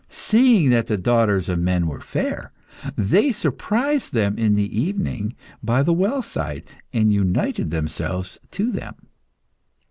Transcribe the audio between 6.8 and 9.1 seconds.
and united themselves to them.